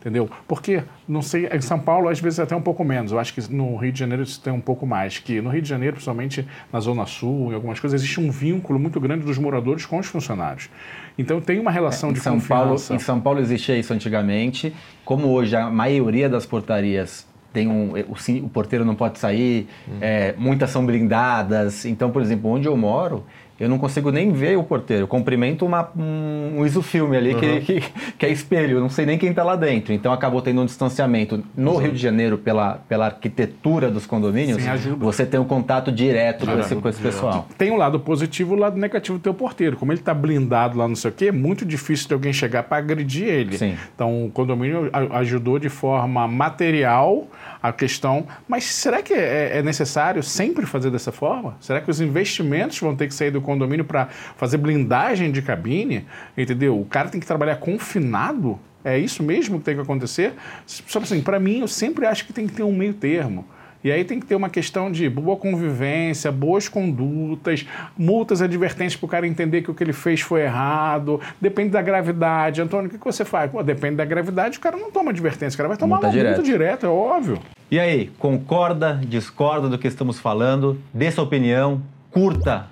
entendeu? 0.00 0.30
Porque, 0.46 0.82
não 1.06 1.20
sei, 1.22 1.48
em 1.48 1.60
São 1.60 1.78
Paulo 1.78 2.08
às 2.08 2.20
vezes 2.20 2.38
até 2.38 2.54
um 2.54 2.60
pouco 2.60 2.84
menos, 2.84 3.12
eu 3.12 3.18
acho 3.18 3.34
que 3.34 3.52
no 3.52 3.76
Rio 3.76 3.92
de 3.92 3.98
Janeiro 3.98 4.22
isso 4.22 4.40
tem 4.40 4.52
um 4.52 4.60
pouco 4.60 4.86
mais, 4.86 5.18
que 5.18 5.40
no 5.40 5.50
Rio 5.50 5.60
de 5.60 5.68
Janeiro, 5.68 5.94
principalmente 5.94 6.46
na 6.72 6.80
Zona 6.80 7.04
Sul, 7.06 7.50
em 7.50 7.54
algumas 7.54 7.78
coisas, 7.80 8.00
existe 8.00 8.20
um 8.20 8.30
vínculo 8.30 8.78
muito 8.78 9.00
grande 9.00 9.24
dos 9.24 9.38
moradores 9.38 9.84
com 9.84 9.98
os 9.98 10.06
funcionários. 10.06 10.70
Então 11.18 11.40
tem 11.40 11.58
uma 11.58 11.70
relação 11.70 12.10
é, 12.10 12.12
de 12.12 12.20
São 12.20 12.34
confiança. 12.34 12.88
Paulo, 12.88 13.00
em 13.00 13.04
São 13.04 13.20
Paulo 13.20 13.40
existia 13.40 13.76
isso 13.76 13.92
antigamente, 13.92 14.74
como 15.04 15.28
hoje 15.28 15.56
a 15.56 15.68
maioria 15.68 16.28
das 16.28 16.46
portarias 16.46 17.26
tem 17.52 17.68
um, 17.68 17.92
o, 17.92 18.44
o 18.44 18.48
porteiro 18.48 18.84
não 18.84 18.94
pode 18.94 19.18
sair, 19.18 19.68
uhum. 19.86 19.98
é, 20.00 20.34
muitas 20.36 20.70
são 20.70 20.84
blindadas. 20.84 21.84
Então, 21.84 22.10
por 22.10 22.22
exemplo, 22.22 22.50
onde 22.50 22.66
eu 22.66 22.76
moro, 22.76 23.24
eu 23.58 23.68
não 23.68 23.78
consigo 23.78 24.10
nem 24.12 24.32
ver 24.32 24.56
o 24.56 24.62
porteiro. 24.62 25.02
Eu 25.04 25.08
cumprimento 25.08 25.66
uma, 25.66 25.88
um, 25.96 26.60
um 26.60 26.66
isofilme 26.66 27.16
ali 27.16 27.34
uhum. 27.34 27.40
que, 27.40 27.60
que, 27.60 27.80
que, 28.18 28.26
é 28.26 28.28
espelho, 28.28 28.76
eu 28.76 28.80
não 28.80 28.88
sei 28.88 29.04
nem 29.04 29.18
quem 29.18 29.30
está 29.30 29.42
lá 29.42 29.56
dentro. 29.56 29.92
Então 29.92 30.12
acabou 30.12 30.40
tendo 30.40 30.60
um 30.60 30.64
distanciamento. 30.64 31.42
No 31.56 31.76
Rio 31.76 31.92
de 31.92 31.98
Janeiro, 31.98 32.38
pela, 32.38 32.74
pela 32.88 33.06
arquitetura 33.06 33.90
dos 33.90 34.06
condomínios, 34.06 34.58
você 34.98 35.26
tem 35.26 35.40
um 35.40 35.44
contato 35.44 35.90
direto 35.90 36.46
com 36.46 36.58
esse, 36.58 36.76
com 36.76 36.88
esse 36.88 37.00
pessoal. 37.00 37.48
Tem 37.56 37.70
um 37.70 37.76
lado 37.76 37.98
positivo 37.98 38.52
e 38.52 38.54
o 38.54 38.56
um 38.56 38.60
lado 38.60 38.78
negativo 38.78 39.18
do 39.18 39.22
teu 39.22 39.34
porteiro. 39.34 39.76
Como 39.76 39.92
ele 39.92 40.00
está 40.00 40.14
blindado 40.14 40.78
lá, 40.78 40.86
não 40.86 40.96
sei 40.96 41.10
o 41.10 41.14
quê, 41.14 41.26
é 41.26 41.32
muito 41.32 41.64
difícil 41.64 42.06
de 42.08 42.14
alguém 42.14 42.32
chegar 42.32 42.62
para 42.62 42.78
agredir 42.78 43.26
ele. 43.26 43.58
Sim. 43.58 43.76
Então 43.94 44.26
o 44.26 44.30
condomínio 44.30 44.90
ajudou 45.12 45.58
de 45.58 45.68
forma 45.68 46.28
material 46.28 47.26
a 47.68 47.72
questão. 47.72 48.26
Mas 48.46 48.64
será 48.64 49.02
que 49.02 49.12
é, 49.12 49.58
é 49.58 49.62
necessário 49.62 50.22
sempre 50.22 50.66
fazer 50.66 50.90
dessa 50.90 51.12
forma? 51.12 51.56
Será 51.60 51.80
que 51.80 51.90
os 51.90 52.00
investimentos 52.00 52.78
vão 52.78 52.94
ter 52.94 53.06
que 53.06 53.14
sair 53.14 53.30
do 53.30 53.40
condomínio 53.40 53.84
para 53.84 54.08
fazer 54.36 54.58
blindagem 54.58 55.30
de 55.30 55.42
cabine, 55.42 56.06
entendeu? 56.36 56.78
O 56.80 56.84
cara 56.84 57.08
tem 57.08 57.20
que 57.20 57.26
trabalhar 57.26 57.56
confinado. 57.56 58.58
É 58.84 58.96
isso 58.98 59.22
mesmo 59.22 59.58
que 59.58 59.64
tem 59.64 59.74
que 59.74 59.80
acontecer? 59.82 60.34
Só 60.66 60.98
assim, 61.00 61.20
para 61.20 61.38
mim, 61.38 61.60
eu 61.60 61.68
sempre 61.68 62.06
acho 62.06 62.26
que 62.26 62.32
tem 62.32 62.46
que 62.46 62.54
ter 62.54 62.62
um 62.62 62.72
meio 62.72 62.94
termo. 62.94 63.44
E 63.82 63.92
aí 63.92 64.04
tem 64.04 64.18
que 64.18 64.26
ter 64.26 64.34
uma 64.34 64.50
questão 64.50 64.90
de 64.90 65.08
boa 65.08 65.36
convivência, 65.36 66.32
boas 66.32 66.68
condutas, 66.68 67.66
multas 67.96 68.42
advertentes 68.42 68.96
para 68.96 69.06
o 69.06 69.08
cara 69.08 69.26
entender 69.26 69.62
que 69.62 69.70
o 69.70 69.74
que 69.74 69.84
ele 69.84 69.92
fez 69.92 70.20
foi 70.20 70.42
errado. 70.42 71.20
Depende 71.40 71.70
da 71.70 71.80
gravidade. 71.80 72.60
Antônio, 72.60 72.88
o 72.88 72.90
que, 72.90 72.98
que 72.98 73.04
você 73.04 73.24
faz? 73.24 73.50
Pô, 73.50 73.62
depende 73.62 73.96
da 73.96 74.04
gravidade, 74.04 74.58
o 74.58 74.60
cara 74.60 74.76
não 74.76 74.90
toma 74.90 75.10
advertência, 75.10 75.56
o 75.56 75.58
cara 75.58 75.68
vai 75.68 75.78
tomar 75.78 75.96
multa 75.96 76.08
uma 76.08 76.12
direto. 76.12 76.36
multa 76.36 76.50
direto, 76.50 76.86
é 76.86 76.88
óbvio. 76.88 77.38
E 77.70 77.78
aí, 77.78 78.10
concorda, 78.18 79.00
discorda 79.06 79.68
do 79.68 79.78
que 79.78 79.86
estamos 79.86 80.18
falando? 80.18 80.80
Dê 80.92 81.10
sua 81.10 81.24
opinião, 81.24 81.82
curta 82.10 82.68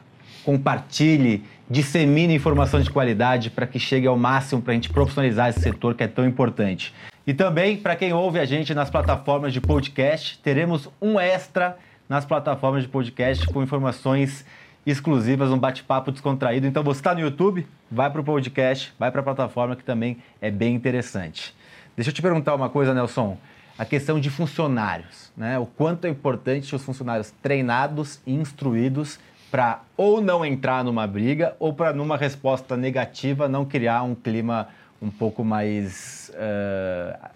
compartilhe, 0.46 1.42
dissemine 1.68 2.32
informação 2.32 2.80
de 2.80 2.88
qualidade 2.88 3.50
para 3.50 3.66
que 3.66 3.80
chegue 3.80 4.06
ao 4.06 4.16
máximo 4.16 4.62
para 4.62 4.70
a 4.70 4.74
gente 4.74 4.88
profissionalizar 4.88 5.48
esse 5.48 5.60
setor 5.60 5.96
que 5.96 6.04
é 6.04 6.06
tão 6.06 6.24
importante. 6.24 6.94
E 7.26 7.34
também, 7.34 7.76
para 7.76 7.96
quem 7.96 8.12
ouve 8.12 8.38
a 8.38 8.44
gente 8.44 8.72
nas 8.72 8.88
plataformas 8.88 9.52
de 9.52 9.60
podcast, 9.60 10.38
teremos 10.38 10.88
um 11.02 11.18
extra 11.18 11.76
nas 12.08 12.24
plataformas 12.24 12.84
de 12.84 12.88
podcast 12.88 13.44
com 13.48 13.60
informações 13.60 14.46
exclusivas, 14.86 15.50
um 15.50 15.58
bate-papo 15.58 16.12
descontraído. 16.12 16.68
Então 16.68 16.84
você 16.84 17.00
está 17.00 17.12
no 17.12 17.20
YouTube, 17.20 17.66
vai 17.90 18.08
para 18.08 18.20
o 18.20 18.24
podcast, 18.24 18.94
vai 18.96 19.10
para 19.10 19.20
a 19.20 19.24
plataforma 19.24 19.74
que 19.74 19.82
também 19.82 20.18
é 20.40 20.48
bem 20.48 20.76
interessante. 20.76 21.52
Deixa 21.96 22.10
eu 22.10 22.14
te 22.14 22.22
perguntar 22.22 22.54
uma 22.54 22.68
coisa, 22.68 22.94
Nelson. 22.94 23.36
A 23.78 23.84
questão 23.84 24.18
de 24.18 24.30
funcionários, 24.30 25.30
né? 25.36 25.58
O 25.58 25.66
quanto 25.66 26.06
é 26.06 26.08
importante 26.08 26.74
os 26.74 26.82
funcionários 26.82 27.32
treinados 27.42 28.20
e 28.26 28.34
instruídos 28.34 29.18
para 29.50 29.82
ou 29.96 30.20
não 30.20 30.44
entrar 30.44 30.82
numa 30.82 31.06
briga 31.06 31.54
ou 31.58 31.72
para 31.72 31.92
numa 31.92 32.16
resposta 32.16 32.76
negativa 32.76 33.48
não 33.48 33.64
criar 33.64 34.02
um 34.02 34.14
clima 34.14 34.68
um 35.00 35.10
pouco 35.10 35.44
mais 35.44 36.32
uh, 36.34 37.28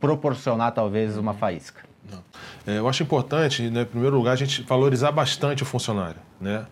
proporcionar 0.00 0.72
talvez 0.72 1.16
uma 1.16 1.34
faísca. 1.34 1.82
É, 2.66 2.78
eu 2.78 2.88
acho 2.88 3.02
importante, 3.02 3.68
né, 3.68 3.82
em 3.82 3.86
primeiro 3.86 4.16
lugar, 4.16 4.32
a 4.32 4.36
gente 4.36 4.62
valorizar 4.62 5.12
bastante 5.12 5.62
o 5.62 5.66
funcionário. 5.66 6.20
Né? 6.40 6.64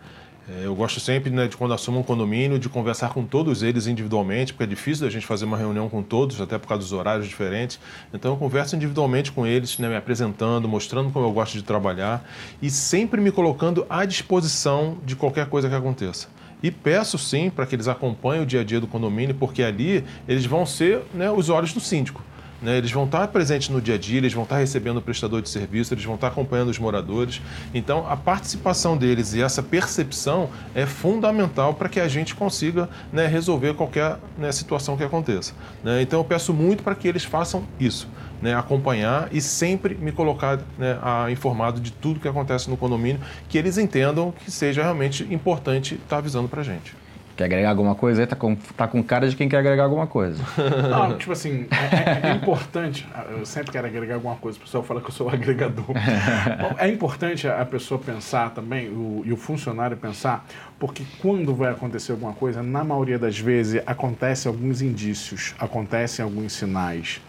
É, 0.49 0.65
eu 0.65 0.73
gosto 0.73 0.97
sempre, 1.01 1.29
né, 1.29 1.45
de 1.45 1.57
quando 1.57 1.73
assumo 1.73 1.99
um 1.99 2.03
condomínio, 2.03 2.57
de 2.57 2.69
conversar 2.69 3.09
com 3.09 3.25
todos 3.25 3.63
eles 3.63 3.85
individualmente, 3.85 4.53
porque 4.53 4.63
é 4.63 4.67
difícil 4.67 5.05
a 5.05 5.09
gente 5.09 5.25
fazer 5.25 5.43
uma 5.43 5.57
reunião 5.57 5.89
com 5.89 6.01
todos, 6.01 6.39
até 6.39 6.57
por 6.57 6.67
causa 6.67 6.83
dos 6.83 6.93
horários 6.93 7.27
diferentes. 7.27 7.77
Então 8.13 8.31
eu 8.31 8.37
converso 8.37 8.73
individualmente 8.73 9.29
com 9.29 9.45
eles, 9.45 9.77
né, 9.77 9.89
me 9.89 9.97
apresentando, 9.97 10.65
mostrando 10.65 11.11
como 11.11 11.25
eu 11.25 11.31
gosto 11.33 11.53
de 11.53 11.63
trabalhar 11.63 12.25
e 12.61 12.69
sempre 12.69 13.19
me 13.19 13.29
colocando 13.29 13.85
à 13.89 14.05
disposição 14.05 14.97
de 15.05 15.17
qualquer 15.17 15.47
coisa 15.47 15.67
que 15.67 15.75
aconteça. 15.75 16.29
E 16.63 16.71
peço 16.71 17.17
sim 17.17 17.49
para 17.49 17.65
que 17.65 17.75
eles 17.75 17.89
acompanhem 17.89 18.43
o 18.43 18.45
dia 18.45 18.61
a 18.61 18.63
dia 18.63 18.79
do 18.79 18.87
condomínio, 18.87 19.35
porque 19.35 19.61
ali 19.61 20.03
eles 20.27 20.45
vão 20.45 20.65
ser 20.65 21.01
né, 21.13 21.29
os 21.29 21.49
olhos 21.49 21.73
do 21.73 21.81
síndico. 21.81 22.23
Né? 22.61 22.77
Eles 22.77 22.91
vão 22.91 23.05
estar 23.05 23.27
presentes 23.27 23.69
no 23.69 23.81
dia 23.81 23.95
a 23.95 23.97
dia, 23.97 24.17
eles 24.17 24.33
vão 24.33 24.43
estar 24.43 24.57
recebendo 24.57 24.97
o 24.97 25.01
prestador 25.01 25.41
de 25.41 25.49
serviço, 25.49 25.93
eles 25.93 26.03
vão 26.03 26.15
estar 26.15 26.27
acompanhando 26.27 26.69
os 26.69 26.79
moradores. 26.79 27.41
Então, 27.73 28.05
a 28.09 28.17
participação 28.17 28.97
deles 28.97 29.33
e 29.33 29.41
essa 29.41 29.61
percepção 29.61 30.49
é 30.73 30.85
fundamental 30.85 31.73
para 31.73 31.89
que 31.89 31.99
a 31.99 32.07
gente 32.07 32.35
consiga 32.35 32.89
né, 33.11 33.27
resolver 33.27 33.73
qualquer 33.75 34.17
né, 34.37 34.51
situação 34.51 34.97
que 34.97 35.03
aconteça. 35.03 35.53
Né? 35.83 36.01
Então, 36.01 36.19
eu 36.19 36.23
peço 36.23 36.53
muito 36.53 36.83
para 36.83 36.95
que 36.95 37.07
eles 37.07 37.23
façam 37.23 37.63
isso. 37.79 38.07
Né, 38.39 38.53
acompanhar 38.53 39.29
e 39.31 39.41
sempre 39.41 39.95
me 39.95 40.11
colocar 40.11 40.59
né, 40.77 40.99
a, 41.01 41.31
informado 41.31 41.79
de 41.79 41.91
tudo 41.91 42.19
que 42.19 42.27
acontece 42.27 42.69
no 42.69 42.77
condomínio, 42.77 43.19
que 43.49 43.57
eles 43.57 43.79
entendam 43.79 44.31
que 44.31 44.51
seja 44.51 44.83
realmente 44.83 45.23
importante 45.33 45.95
estar 45.95 46.17
avisando 46.17 46.47
para 46.47 46.61
a 46.61 46.63
gente. 46.63 46.93
Quer 47.37 47.43
agregar 47.43 47.69
alguma 47.69 47.93
coisa 47.93 48.21
aí? 48.21 48.27
Tá 48.27 48.35
com, 48.35 48.55
tá 48.55 48.87
com 48.87 49.03
cara 49.03 49.29
de 49.29 49.35
quem 49.35 49.47
quer 49.47 49.59
agregar 49.59 49.83
alguma 49.83 50.07
coisa. 50.07 50.43
Não, 50.89 51.15
tipo 51.19 51.31
assim, 51.31 51.67
é, 51.69 52.27
é, 52.27 52.31
é 52.31 52.33
importante, 52.33 53.07
eu 53.29 53.45
sempre 53.45 53.71
quero 53.71 53.85
agregar 53.85 54.15
alguma 54.15 54.35
coisa, 54.37 54.57
o 54.57 54.61
pessoal 54.61 54.83
fala 54.83 54.99
que 54.99 55.07
eu 55.07 55.11
sou 55.11 55.29
agregador. 55.29 55.85
Bom, 55.85 56.75
é 56.79 56.89
importante 56.89 57.47
a 57.47 57.63
pessoa 57.63 57.99
pensar 57.99 58.49
também, 58.55 58.89
o, 58.89 59.21
e 59.23 59.31
o 59.31 59.37
funcionário 59.37 59.95
pensar, 59.95 60.47
porque 60.79 61.03
quando 61.19 61.53
vai 61.53 61.71
acontecer 61.71 62.11
alguma 62.11 62.33
coisa, 62.33 62.63
na 62.63 62.83
maioria 62.83 63.19
das 63.19 63.37
vezes, 63.37 63.83
acontecem 63.85 64.51
alguns 64.51 64.81
indícios, 64.81 65.53
acontecem 65.59 66.25
alguns 66.25 66.53
sinais. 66.53 67.21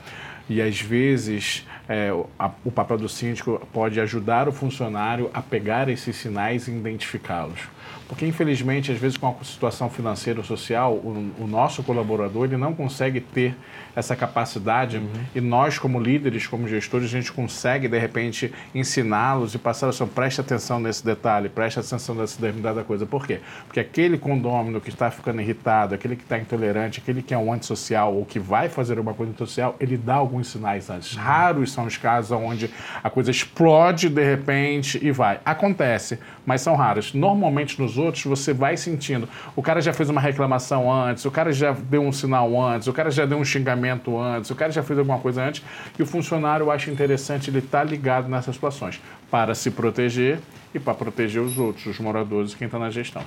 E 0.48 0.62
às 0.62 0.80
vezes 0.80 1.66
é, 1.86 2.08
a, 2.38 2.50
o 2.64 2.70
papel 2.70 2.96
do 2.96 3.10
síndico 3.10 3.60
pode 3.74 4.00
ajudar 4.00 4.48
o 4.48 4.52
funcionário 4.52 5.30
a 5.34 5.42
pegar 5.42 5.90
esses 5.90 6.16
sinais 6.16 6.66
e 6.66 6.70
identificá-los. 6.70 7.60
Porque, 8.08 8.26
infelizmente, 8.26 8.90
às 8.90 8.98
vezes 8.98 9.16
com 9.16 9.28
a 9.28 9.44
situação 9.44 9.90
financeira 9.90 10.40
ou 10.40 10.44
social, 10.44 10.94
o, 10.94 11.32
o 11.40 11.46
nosso 11.46 11.82
colaborador 11.82 12.44
ele 12.44 12.56
não 12.56 12.74
consegue 12.74 13.20
ter 13.20 13.54
essa 13.94 14.14
capacidade 14.14 14.98
uhum. 14.98 15.08
e 15.34 15.40
nós, 15.40 15.78
como 15.78 16.00
líderes, 16.00 16.46
como 16.46 16.68
gestores, 16.68 17.06
a 17.06 17.10
gente 17.10 17.32
consegue, 17.32 17.88
de 17.88 17.98
repente, 17.98 18.52
ensiná-los 18.74 19.54
e 19.54 19.58
passar 19.58 19.88
assim, 19.88 20.06
preste 20.06 20.40
atenção 20.40 20.78
nesse 20.78 21.04
detalhe, 21.04 21.48
preste 21.48 21.80
atenção 21.80 22.14
nessa 22.14 22.40
determinada 22.40 22.84
coisa. 22.84 23.04
Por 23.04 23.26
quê? 23.26 23.40
Porque 23.66 23.80
aquele 23.80 24.16
condômino 24.16 24.80
que 24.80 24.88
está 24.88 25.10
ficando 25.10 25.40
irritado, 25.42 25.94
aquele 25.94 26.14
que 26.14 26.22
está 26.22 26.38
intolerante, 26.38 27.00
aquele 27.00 27.22
que 27.22 27.34
é 27.34 27.38
um 27.38 27.52
antissocial 27.52 28.14
ou 28.14 28.24
que 28.24 28.38
vai 28.38 28.68
fazer 28.68 28.98
uma 28.98 29.12
coisa 29.14 29.32
antissocial, 29.32 29.74
ele 29.80 29.96
dá 29.96 30.14
alguns 30.14 30.48
sinais 30.48 30.88
antes. 30.88 31.14
Uhum. 31.14 31.22
Raros 31.22 31.72
são 31.72 31.84
os 31.84 31.96
casos 31.96 32.30
onde 32.30 32.70
a 33.02 33.10
coisa 33.10 33.30
explode 33.30 34.08
de 34.08 34.24
repente 34.24 34.98
e 35.02 35.10
vai. 35.10 35.40
Acontece, 35.44 36.18
mas 36.46 36.60
são 36.60 36.76
raros. 36.76 37.12
Normalmente 37.12 37.77
nos 37.78 37.96
outros 37.98 38.24
você 38.24 38.52
vai 38.52 38.76
sentindo. 38.76 39.28
O 39.54 39.62
cara 39.62 39.80
já 39.80 39.92
fez 39.92 40.08
uma 40.10 40.20
reclamação 40.20 40.92
antes, 40.92 41.24
o 41.24 41.30
cara 41.30 41.52
já 41.52 41.72
deu 41.72 42.02
um 42.02 42.12
sinal 42.12 42.60
antes, 42.60 42.88
o 42.88 42.92
cara 42.92 43.10
já 43.10 43.24
deu 43.24 43.38
um 43.38 43.44
xingamento 43.44 44.18
antes, 44.18 44.50
o 44.50 44.54
cara 44.54 44.70
já 44.72 44.82
fez 44.82 44.98
alguma 44.98 45.18
coisa 45.18 45.42
antes 45.42 45.62
e 45.98 46.02
o 46.02 46.06
funcionário 46.06 46.70
acha 46.70 46.90
interessante 46.90 47.50
ele 47.50 47.58
estar 47.58 47.78
tá 47.78 47.84
ligado 47.84 48.28
nessas 48.28 48.54
situações 48.54 49.00
para 49.30 49.54
se 49.54 49.70
proteger 49.70 50.38
e 50.74 50.78
para 50.78 50.94
proteger 50.94 51.42
os 51.42 51.58
outros, 51.58 51.86
os 51.86 51.98
moradores, 51.98 52.54
quem 52.54 52.66
está 52.66 52.78
na 52.78 52.90
gestão. 52.90 53.22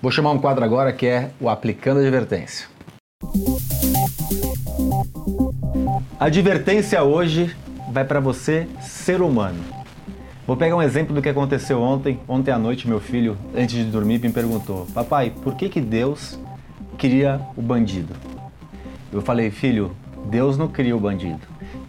Vou 0.00 0.10
chamar 0.10 0.32
um 0.32 0.38
quadro 0.38 0.64
agora 0.64 0.92
que 0.92 1.06
é 1.06 1.30
o 1.40 1.48
Aplicando 1.48 2.00
Advertência. 2.00 2.66
A 6.18 6.26
advertência 6.26 7.02
hoje 7.02 7.54
vai 7.90 8.04
para 8.04 8.20
você, 8.20 8.66
ser 8.80 9.20
humano. 9.20 9.81
Vou 10.46 10.56
pegar 10.56 10.74
um 10.74 10.82
exemplo 10.82 11.14
do 11.14 11.22
que 11.22 11.28
aconteceu 11.28 11.80
ontem. 11.80 12.18
Ontem 12.26 12.50
à 12.50 12.58
noite, 12.58 12.88
meu 12.88 12.98
filho, 12.98 13.36
antes 13.54 13.76
de 13.76 13.84
dormir, 13.84 14.20
me 14.20 14.32
perguntou: 14.32 14.86
Papai, 14.92 15.30
por 15.30 15.54
que, 15.54 15.68
que 15.68 15.80
Deus 15.80 16.38
cria 16.98 17.40
o 17.56 17.62
bandido? 17.62 18.14
Eu 19.12 19.22
falei: 19.22 19.50
Filho, 19.50 19.92
Deus 20.26 20.58
não 20.58 20.66
cria 20.66 20.96
o 20.96 21.00
bandido. 21.00 21.40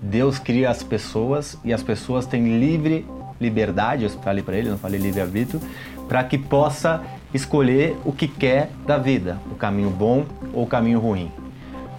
Deus 0.02 0.38
cria 0.38 0.70
as 0.70 0.84
pessoas 0.84 1.58
e 1.64 1.74
as 1.74 1.82
pessoas 1.82 2.26
têm 2.26 2.60
livre 2.60 3.06
liberdade, 3.42 4.04
eu 4.04 4.10
falei 4.10 4.44
para 4.44 4.56
ele, 4.56 4.70
não 4.70 4.78
falei 4.78 5.00
livre-arbítrio, 5.00 5.60
para 6.08 6.24
que 6.24 6.38
possa 6.38 7.04
escolher 7.34 7.98
o 8.06 8.12
que 8.12 8.28
quer 8.28 8.70
da 8.86 8.98
vida, 8.98 9.38
o 9.52 9.56
caminho 9.56 9.90
bom 9.90 10.26
ou 10.54 10.64
o 10.64 10.68
caminho 10.68 11.00
ruim. 11.00 11.32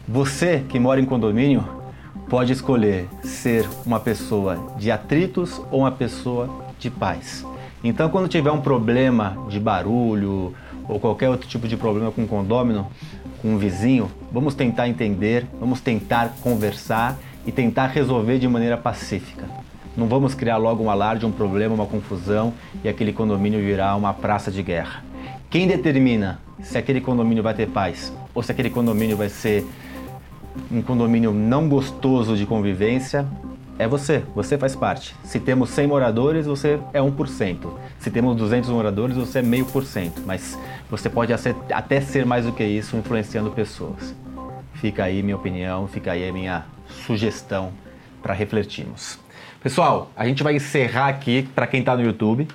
Você 0.09 0.63
que 0.69 0.79
mora 0.79 1.01
em 1.01 1.05
condomínio, 1.05 1.65
pode 2.35 2.53
escolher 2.53 3.09
ser 3.23 3.65
uma 3.87 4.01
pessoa 4.01 4.75
de 4.77 4.91
atritos 4.91 5.63
ou 5.71 5.83
uma 5.83 5.93
pessoa 5.93 6.51
de 6.81 6.91
paz. 6.91 7.47
Então, 7.85 8.11
quando 8.11 8.27
tiver 8.27 8.51
um 8.51 8.61
problema 8.61 9.39
de 9.49 9.61
barulho 9.61 10.53
ou 10.89 10.99
qualquer 10.99 11.31
outro 11.31 11.49
tipo 11.49 11.69
de 11.69 11.77
problema 11.77 12.11
com 12.11 12.25
o 12.25 12.27
condômino, 12.27 12.89
com 13.41 13.55
um 13.55 13.57
vizinho, 13.57 14.11
vamos 14.33 14.53
tentar 14.53 14.89
entender, 14.89 15.47
vamos 15.61 15.81
tentar 15.81 16.35
conversar 16.41 17.17
e 17.47 17.53
tentar 17.53 17.87
resolver 17.87 18.41
de 18.41 18.49
maneira 18.49 18.77
pacífica. 18.77 19.45
Não 19.97 20.09
vamos 20.09 20.35
criar 20.35 20.57
logo 20.57 20.83
um 20.83 20.91
alarde, 20.91 21.25
um 21.25 21.31
problema, 21.31 21.73
uma 21.73 21.87
confusão 21.87 22.53
e 22.83 22.89
aquele 22.89 23.13
condomínio 23.13 23.61
virar 23.61 23.95
uma 23.95 24.13
praça 24.13 24.51
de 24.51 24.61
guerra. 24.61 25.05
Quem 25.49 25.69
determina 25.69 26.41
se 26.61 26.77
aquele 26.77 27.01
condomínio 27.01 27.45
vai 27.45 27.55
ter 27.55 27.69
paz 27.69 28.13
ou 28.35 28.43
se 28.43 28.51
aquele 28.51 28.71
condomínio 28.71 29.17
vai 29.17 29.29
ser 29.29 29.65
um 30.71 30.83
condomínio 30.83 31.33
não 31.33 31.69
gostoso 31.69 32.37
de 32.37 32.47
convivência, 32.47 33.27
é 33.79 33.89
você, 33.89 34.23
você 34.35 34.57
faz 34.57 34.77
parte. 34.77 35.15
Se 35.25 35.41
temos 35.41 35.71
100 35.71 35.87
moradores, 35.87 36.47
você 36.47 36.79
é 36.93 37.01
1%. 37.01 37.73
Se 37.99 38.11
temos 38.11 38.37
200 38.37 38.71
moradores, 38.71 39.17
você 39.17 39.41
é 39.41 39.43
meio 39.43 39.67
por 39.67 39.85
cento. 39.85 40.23
Mas 40.25 40.59
você 40.89 41.11
pode 41.11 41.33
até 41.73 42.01
ser 42.01 42.25
mais 42.25 42.45
do 42.45 42.53
que 42.53 42.63
isso, 42.63 42.97
influenciando 42.97 43.51
pessoas. 43.51 44.15
Fica 44.75 45.05
aí 45.05 45.23
minha 45.23 45.37
opinião, 45.37 45.89
fica 45.89 46.13
aí 46.13 46.29
a 46.29 46.33
minha 46.33 46.65
sugestão 47.07 47.73
para 48.23 48.33
refletirmos. 48.33 49.19
Pessoal, 49.61 50.11
a 50.15 50.27
gente 50.27 50.43
vai 50.43 50.55
encerrar 50.55 51.09
aqui 51.09 51.49
para 51.55 51.67
quem 51.67 51.81
está 51.81 51.97
no 51.97 52.03
YouTube 52.03 52.47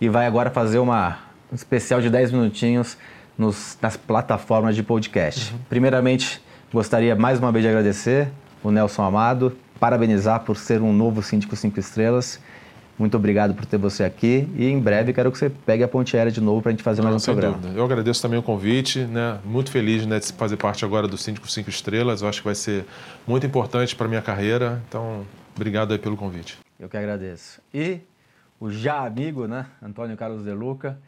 e 0.00 0.08
vai 0.08 0.26
agora 0.26 0.50
fazer 0.50 0.78
uma, 0.78 1.18
um 1.50 1.54
especial 1.54 2.00
de 2.00 2.08
10 2.08 2.32
minutinhos 2.32 2.96
nos, 3.36 3.76
nas 3.80 3.96
plataformas 3.96 4.76
de 4.76 4.82
podcast. 4.82 5.52
Uhum. 5.52 5.58
Primeiramente, 5.68 6.40
Gostaria 6.72 7.16
mais 7.16 7.38
uma 7.38 7.50
vez 7.50 7.64
de 7.64 7.68
agradecer 7.70 8.28
o 8.62 8.70
Nelson 8.70 9.02
Amado, 9.02 9.56
parabenizar 9.80 10.40
por 10.40 10.58
ser 10.58 10.82
um 10.82 10.92
novo 10.92 11.22
síndico 11.22 11.56
cinco 11.56 11.80
estrelas. 11.80 12.38
Muito 12.98 13.16
obrigado 13.16 13.54
por 13.54 13.64
ter 13.64 13.78
você 13.78 14.04
aqui 14.04 14.46
e 14.54 14.66
em 14.66 14.78
breve 14.78 15.14
quero 15.14 15.32
que 15.32 15.38
você 15.38 15.48
pegue 15.48 15.82
a 15.82 15.88
ponte 15.88 16.14
aérea 16.14 16.30
de 16.30 16.42
novo 16.42 16.60
para 16.60 16.68
a 16.68 16.72
gente 16.72 16.82
fazer 16.82 17.00
Não, 17.00 17.10
mais 17.10 17.22
um 17.22 17.24
programa. 17.24 17.56
Dúvida. 17.56 17.78
Eu 17.78 17.82
agradeço 17.82 18.20
também 18.20 18.38
o 18.38 18.42
convite, 18.42 19.00
né? 19.04 19.38
Muito 19.46 19.70
feliz 19.70 20.04
né, 20.04 20.18
de 20.18 20.30
fazer 20.32 20.58
parte 20.58 20.84
agora 20.84 21.08
do 21.08 21.16
Síndico 21.16 21.50
Cinco 21.50 21.70
Estrelas. 21.70 22.20
Eu 22.20 22.28
acho 22.28 22.40
que 22.40 22.44
vai 22.44 22.54
ser 22.54 22.84
muito 23.26 23.46
importante 23.46 23.96
para 23.96 24.04
a 24.04 24.08
minha 24.10 24.22
carreira. 24.22 24.82
Então, 24.88 25.24
obrigado 25.56 25.92
aí 25.92 25.98
pelo 25.98 26.18
convite. 26.18 26.58
Eu 26.78 26.86
que 26.86 26.98
agradeço. 26.98 27.62
E 27.72 28.00
o 28.60 28.70
já 28.70 29.06
amigo, 29.06 29.46
né, 29.46 29.64
Antônio 29.82 30.18
Carlos 30.18 30.44
De 30.44 30.52
Luca, 30.52 30.98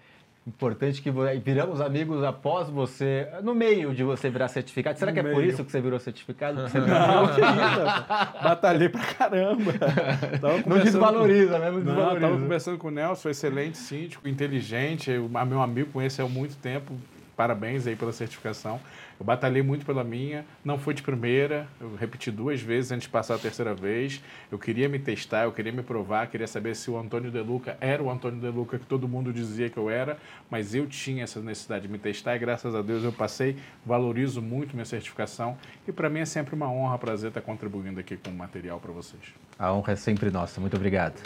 Importante 0.47 1.03
que 1.03 1.11
viramos 1.45 1.83
amigos 1.83 2.25
após 2.25 2.71
você, 2.71 3.29
no 3.43 3.55
meio 3.55 3.95
de 3.95 4.03
você 4.03 4.31
virar 4.31 4.49
certificado. 4.49 4.99
Será 4.99 5.11
no 5.11 5.15
que 5.15 5.21
é 5.21 5.23
meio. 5.23 5.35
por 5.35 5.45
isso 5.45 5.63
que 5.63 5.71
você 5.71 5.81
virou 5.83 5.99
certificado? 6.01 6.63
Você 6.63 6.79
não, 6.81 7.29
que 7.29 7.41
isso? 7.43 8.43
Batalhei 8.43 8.89
pra 8.89 9.03
caramba. 9.03 9.73
não 10.67 10.79
desvaloriza, 10.79 11.59
né? 11.59 11.71
Não 11.71 11.81
desvaloriza. 11.81 12.27
Estava 12.27 12.43
conversando 12.43 12.79
com 12.79 12.89
o 12.89 12.91
Nelson, 12.91 13.29
excelente 13.29 13.77
síndico, 13.77 14.27
inteligente, 14.27 15.11
meu 15.47 15.61
amigo, 15.61 15.91
conhece 15.93 16.23
há 16.23 16.27
muito 16.27 16.57
tempo, 16.57 16.95
parabéns 17.41 17.87
aí 17.87 17.97
pela 17.97 18.13
certificação. 18.13 18.79
Eu 19.19 19.25
batalhei 19.25 19.63
muito 19.63 19.87
pela 19.87 20.05
minha, 20.05 20.45
não 20.63 20.79
foi 20.79 20.93
de 20.93 21.03
primeira, 21.03 21.67
eu 21.81 21.97
repeti 21.97 22.31
duas 22.31 22.61
vezes 22.61 22.93
antes 22.93 23.05
de 23.05 23.09
passar 23.09 23.37
a 23.37 23.39
terceira 23.39 23.75
vez. 23.75 24.23
Eu 24.53 24.59
queria 24.59 24.91
me 24.91 24.99
testar, 24.99 25.45
eu 25.45 25.53
queria 25.53 25.73
me 25.73 25.83
provar, 25.83 26.27
queria 26.27 26.47
saber 26.47 26.77
se 26.77 26.91
o 26.91 26.99
Antônio 26.99 27.31
De 27.31 27.41
Luca 27.41 27.79
era 27.81 28.03
o 28.03 28.11
Antônio 28.11 28.39
De 28.39 28.49
Luca 28.49 28.79
que 28.79 28.85
todo 28.85 29.09
mundo 29.09 29.33
dizia 29.33 29.71
que 29.71 29.79
eu 29.79 29.89
era, 29.89 30.19
mas 30.51 30.75
eu 30.75 30.87
tinha 30.87 31.25
essa 31.25 31.41
necessidade 31.41 31.87
de 31.87 31.89
me 31.91 31.99
testar 31.99 32.37
e 32.37 32.39
graças 32.39 32.75
a 32.75 32.83
Deus 32.83 33.05
eu 33.05 33.13
passei. 33.13 33.57
Valorizo 33.87 34.43
muito 34.43 34.75
minha 34.75 34.85
certificação 34.85 35.57
e 35.89 35.93
para 35.93 36.11
mim 36.11 36.21
é 36.21 36.27
sempre 36.27 36.55
uma 36.55 36.71
honra, 36.71 36.99
prazer 36.99 37.29
estar 37.29 37.41
contribuindo 37.41 37.99
aqui 37.99 38.19
com 38.19 38.29
o 38.29 38.35
material 38.35 38.79
para 38.79 38.93
vocês. 38.93 39.23
A 39.59 39.73
honra 39.73 39.95
é 39.95 39.97
sempre 39.97 40.31
nossa. 40.31 40.61
Muito 40.61 40.77
obrigado. 40.77 41.19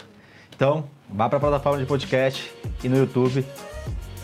Então, 0.55 0.87
vá 1.09 1.27
para 1.27 1.39
a 1.39 1.41
plataforma 1.41 1.79
de 1.79 1.85
podcast 1.85 2.53
e 2.81 2.87
no 2.87 2.95
YouTube. 2.95 3.45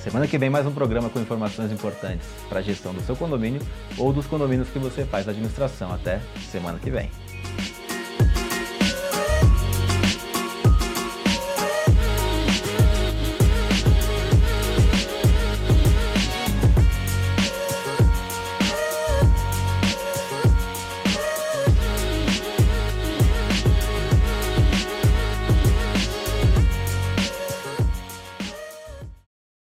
Semana 0.02 0.26
que 0.26 0.36
vem 0.36 0.50
mais 0.50 0.66
um 0.66 0.72
programa 0.72 1.12
com 1.12 1.20
informações 1.20 1.72
importantes 1.72 2.28
para 2.50 2.58
a 2.58 2.62
gestão 2.64 2.92
do 2.92 3.02
seu 3.02 3.16
condomínio 3.16 3.62
ou 4.00 4.12
dos 4.12 4.26
condomínios 4.26 4.68
que 4.70 4.80
você 4.80 5.06
faz 5.06 5.30
administração. 5.30 5.94
Até 5.94 6.20
semana 6.52 6.80
que 6.80 6.90
vem. 6.90 7.12